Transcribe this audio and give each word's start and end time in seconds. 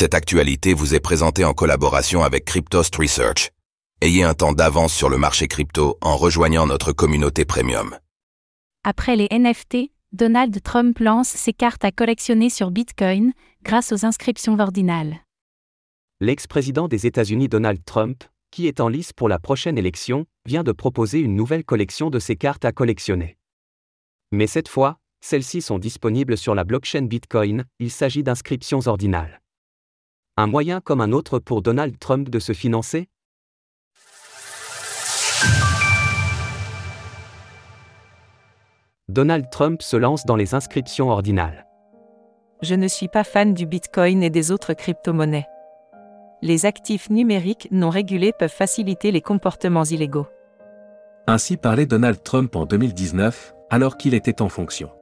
Cette 0.00 0.14
actualité 0.14 0.74
vous 0.74 0.94
est 0.94 1.00
présentée 1.00 1.44
en 1.44 1.54
collaboration 1.54 2.22
avec 2.22 2.44
Cryptost 2.44 2.94
Research. 2.94 3.50
Ayez 4.00 4.22
un 4.22 4.32
temps 4.32 4.52
d'avance 4.52 4.94
sur 4.94 5.08
le 5.08 5.18
marché 5.18 5.48
crypto 5.48 5.98
en 6.00 6.16
rejoignant 6.16 6.68
notre 6.68 6.92
communauté 6.92 7.44
premium. 7.44 7.98
Après 8.84 9.16
les 9.16 9.26
NFT, 9.32 9.90
Donald 10.12 10.62
Trump 10.62 11.00
lance 11.00 11.30
ses 11.30 11.52
cartes 11.52 11.84
à 11.84 11.90
collectionner 11.90 12.48
sur 12.48 12.70
Bitcoin 12.70 13.32
grâce 13.64 13.90
aux 13.90 14.04
inscriptions 14.04 14.56
ordinales. 14.60 15.16
L'ex-président 16.20 16.86
des 16.86 17.08
États-Unis 17.08 17.48
Donald 17.48 17.84
Trump, 17.84 18.22
qui 18.52 18.68
est 18.68 18.78
en 18.78 18.86
lice 18.86 19.12
pour 19.12 19.28
la 19.28 19.40
prochaine 19.40 19.78
élection, 19.78 20.26
vient 20.46 20.62
de 20.62 20.70
proposer 20.70 21.18
une 21.18 21.34
nouvelle 21.34 21.64
collection 21.64 22.08
de 22.08 22.20
ses 22.20 22.36
cartes 22.36 22.64
à 22.64 22.70
collectionner. 22.70 23.36
Mais 24.30 24.46
cette 24.46 24.68
fois, 24.68 24.98
celles-ci 25.20 25.60
sont 25.60 25.80
disponibles 25.80 26.36
sur 26.36 26.54
la 26.54 26.62
blockchain 26.62 27.06
Bitcoin, 27.06 27.64
il 27.80 27.90
s'agit 27.90 28.22
d'inscriptions 28.22 28.86
ordinales. 28.86 29.40
Un 30.40 30.46
moyen 30.46 30.80
comme 30.80 31.00
un 31.00 31.10
autre 31.10 31.40
pour 31.40 31.62
Donald 31.62 31.98
Trump 31.98 32.28
de 32.28 32.38
se 32.38 32.52
financer? 32.52 33.08
Donald 39.08 39.50
Trump 39.50 39.82
se 39.82 39.96
lance 39.96 40.26
dans 40.26 40.36
les 40.36 40.54
inscriptions 40.54 41.10
ordinales. 41.10 41.66
Je 42.62 42.76
ne 42.76 42.86
suis 42.86 43.08
pas 43.08 43.24
fan 43.24 43.52
du 43.52 43.66
Bitcoin 43.66 44.22
et 44.22 44.30
des 44.30 44.52
autres 44.52 44.74
crypto-monnaies. 44.74 45.48
Les 46.40 46.66
actifs 46.66 47.10
numériques 47.10 47.66
non 47.72 47.90
régulés 47.90 48.32
peuvent 48.38 48.48
faciliter 48.48 49.10
les 49.10 49.20
comportements 49.20 49.82
illégaux. 49.82 50.28
Ainsi 51.26 51.56
parlait 51.56 51.86
Donald 51.86 52.22
Trump 52.22 52.54
en 52.54 52.64
2019, 52.64 53.56
alors 53.70 53.96
qu'il 53.96 54.14
était 54.14 54.40
en 54.40 54.48
fonction. 54.48 54.92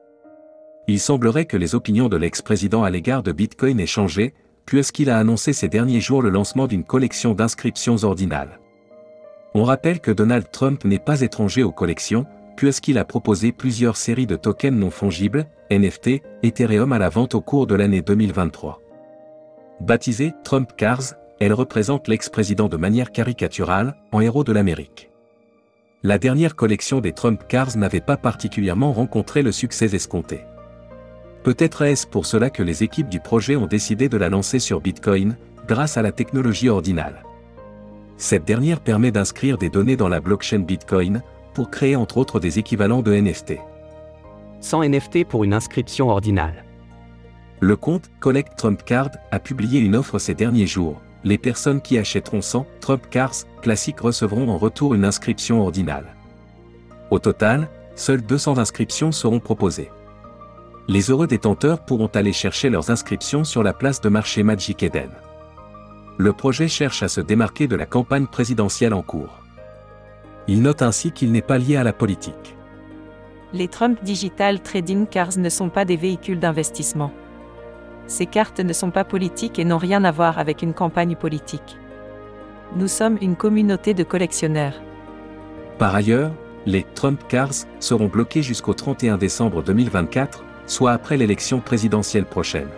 Il 0.88 0.98
semblerait 0.98 1.44
que 1.44 1.58
les 1.58 1.74
opinions 1.74 2.08
de 2.08 2.16
l'ex-président 2.16 2.84
à 2.84 2.88
l'égard 2.88 3.22
de 3.22 3.32
Bitcoin 3.32 3.80
aient 3.80 3.86
changé, 3.86 4.32
puisqu'il 4.66 5.08
a 5.08 5.18
annoncé 5.18 5.52
ces 5.52 5.68
derniers 5.68 6.00
jours 6.00 6.22
le 6.22 6.30
lancement 6.30 6.66
d'une 6.66 6.84
collection 6.84 7.34
d'inscriptions 7.34 8.02
ordinales? 8.02 8.58
On 9.54 9.64
rappelle 9.64 10.00
que 10.00 10.10
Donald 10.10 10.50
Trump 10.50 10.84
n'est 10.84 10.98
pas 10.98 11.22
étranger 11.22 11.62
aux 11.62 11.72
collections, 11.72 12.26
puisqu'il 12.56 12.98
a 12.98 13.04
proposé 13.04 13.52
plusieurs 13.52 13.96
séries 13.96 14.26
de 14.26 14.36
tokens 14.36 14.78
non 14.78 14.90
fongibles, 14.90 15.46
NFT, 15.70 16.22
Ethereum 16.42 16.92
à 16.92 16.98
la 16.98 17.08
vente 17.08 17.34
au 17.34 17.40
cours 17.40 17.66
de 17.66 17.74
l'année 17.74 18.02
2023. 18.02 18.82
Baptisée 19.80 20.34
Trump 20.42 20.70
Cars, 20.76 21.14
elle 21.38 21.52
représente 21.52 22.08
l'ex-président 22.08 22.68
de 22.68 22.76
manière 22.76 23.12
caricaturale, 23.12 23.96
en 24.10 24.20
héros 24.20 24.44
de 24.44 24.52
l'Amérique. 24.52 25.10
La 26.02 26.18
dernière 26.18 26.56
collection 26.56 27.00
des 27.00 27.12
Trump 27.12 27.42
Cars 27.48 27.76
n'avait 27.76 28.00
pas 28.00 28.16
particulièrement 28.16 28.92
rencontré 28.92 29.42
le 29.42 29.52
succès 29.52 29.94
escompté. 29.94 30.40
Peut-être 31.46 31.82
est-ce 31.82 32.08
pour 32.08 32.26
cela 32.26 32.50
que 32.50 32.64
les 32.64 32.82
équipes 32.82 33.08
du 33.08 33.20
projet 33.20 33.54
ont 33.54 33.68
décidé 33.68 34.08
de 34.08 34.16
la 34.16 34.28
lancer 34.28 34.58
sur 34.58 34.80
Bitcoin, 34.80 35.36
grâce 35.68 35.96
à 35.96 36.02
la 36.02 36.10
technologie 36.10 36.68
ordinale. 36.68 37.22
Cette 38.16 38.44
dernière 38.44 38.80
permet 38.80 39.12
d'inscrire 39.12 39.56
des 39.56 39.70
données 39.70 39.94
dans 39.94 40.08
la 40.08 40.18
blockchain 40.18 40.58
Bitcoin, 40.58 41.22
pour 41.54 41.70
créer 41.70 41.94
entre 41.94 42.18
autres 42.18 42.40
des 42.40 42.58
équivalents 42.58 43.00
de 43.00 43.14
NFT. 43.14 43.58
100 44.60 44.88
NFT 44.88 45.24
pour 45.24 45.44
une 45.44 45.54
inscription 45.54 46.08
ordinale. 46.08 46.64
Le 47.60 47.76
compte 47.76 48.10
Collect 48.18 48.56
Trump 48.56 48.82
Card 48.84 49.10
a 49.30 49.38
publié 49.38 49.78
une 49.78 49.94
offre 49.94 50.18
ces 50.18 50.34
derniers 50.34 50.66
jours. 50.66 51.00
Les 51.22 51.38
personnes 51.38 51.80
qui 51.80 51.96
achèteront 51.96 52.42
100 52.42 52.66
Trump 52.80 53.04
Cards 53.08 53.44
classiques 53.62 54.00
recevront 54.00 54.48
en 54.48 54.58
retour 54.58 54.94
une 54.94 55.04
inscription 55.04 55.62
ordinale. 55.62 56.16
Au 57.12 57.20
total, 57.20 57.68
seules 57.94 58.22
200 58.22 58.58
inscriptions 58.58 59.12
seront 59.12 59.38
proposées. 59.38 59.90
Les 60.88 61.10
heureux 61.10 61.26
détenteurs 61.26 61.80
pourront 61.80 62.10
aller 62.14 62.32
chercher 62.32 62.70
leurs 62.70 62.90
inscriptions 62.90 63.42
sur 63.42 63.64
la 63.64 63.72
place 63.72 64.00
de 64.00 64.08
marché 64.08 64.44
Magic 64.44 64.84
Eden. 64.84 65.10
Le 66.16 66.32
projet 66.32 66.68
cherche 66.68 67.02
à 67.02 67.08
se 67.08 67.20
démarquer 67.20 67.66
de 67.66 67.74
la 67.74 67.86
campagne 67.86 68.26
présidentielle 68.26 68.94
en 68.94 69.02
cours. 69.02 69.42
Il 70.46 70.62
note 70.62 70.82
ainsi 70.82 71.10
qu'il 71.10 71.32
n'est 71.32 71.42
pas 71.42 71.58
lié 71.58 71.76
à 71.76 71.82
la 71.82 71.92
politique. 71.92 72.56
Les 73.52 73.66
Trump 73.66 73.98
Digital 74.04 74.60
Trading 74.60 75.06
Cars 75.06 75.38
ne 75.38 75.48
sont 75.48 75.70
pas 75.70 75.84
des 75.84 75.96
véhicules 75.96 76.38
d'investissement. 76.38 77.10
Ces 78.06 78.26
cartes 78.26 78.60
ne 78.60 78.72
sont 78.72 78.92
pas 78.92 79.04
politiques 79.04 79.58
et 79.58 79.64
n'ont 79.64 79.78
rien 79.78 80.04
à 80.04 80.12
voir 80.12 80.38
avec 80.38 80.62
une 80.62 80.74
campagne 80.74 81.16
politique. 81.16 81.78
Nous 82.76 82.88
sommes 82.88 83.18
une 83.20 83.34
communauté 83.34 83.92
de 83.92 84.04
collectionneurs. 84.04 84.80
Par 85.78 85.94
ailleurs, 85.96 86.30
les 86.64 86.84
Trump 86.94 87.20
Cars 87.28 87.66
seront 87.80 88.06
bloqués 88.06 88.42
jusqu'au 88.42 88.74
31 88.74 89.18
décembre 89.18 89.62
2024, 89.62 90.44
soit 90.66 90.92
après 90.92 91.16
l'élection 91.16 91.60
présidentielle 91.60 92.26
prochaine. 92.26 92.68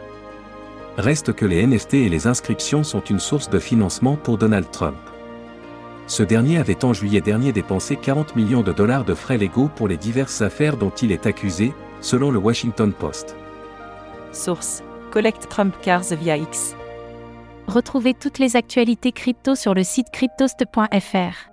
Reste 0.97 1.32
que 1.32 1.47
les 1.47 1.65
NFT 1.66 1.94
et 1.94 2.09
les 2.09 2.26
inscriptions 2.26 2.82
sont 2.82 3.00
une 3.00 3.21
source 3.21 3.50
de 3.50 3.59
financement 3.59 4.16
pour 4.16 4.37
Donald 4.37 4.71
Trump. 4.71 4.99
Ce 6.09 6.22
dernier 6.22 6.59
avait 6.59 6.84
en 6.84 6.93
juillet 6.93 7.21
dernier 7.21 7.53
dépensé 7.53 7.97
40 7.97 8.34
millions 8.34 8.62
de 8.62 8.72
dollars 8.72 9.04
de 9.04 9.15
frais 9.15 9.37
légaux 9.37 9.71
pour 9.76 9.88
les 9.88 9.97
diverses 9.97 10.41
affaires 10.41 10.76
dont 10.76 10.91
il 10.91 11.12
est 11.12 11.26
accusé, 11.26 11.72
selon 12.00 12.31
le 12.31 12.38
Washington 12.38 12.93
Post. 12.93 13.37
Source 14.32 14.82
Collect 15.10 15.49
Trump 15.49 15.75
Cars 15.82 16.15
via 16.20 16.37
X. 16.37 16.75
Retrouvez 17.66 18.15
toutes 18.15 18.38
les 18.38 18.56
actualités 18.56 19.12
crypto 19.12 19.55
sur 19.55 19.75
le 19.75 19.84
site 19.84 20.09
cryptost.fr. 20.10 21.50